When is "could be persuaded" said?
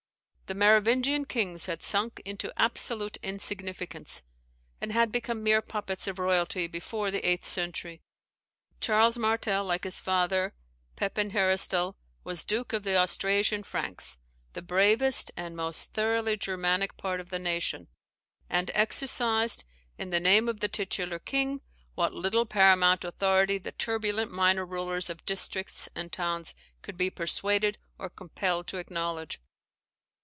26.81-27.77